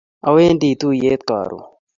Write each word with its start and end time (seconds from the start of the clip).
awendi 0.27 0.69
tuyiet 0.79 1.21
karon 1.29 1.61